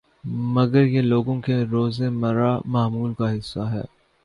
[0.53, 3.81] مگر یہ لوگوں کے روزمرہ معمول کا حصہ ہے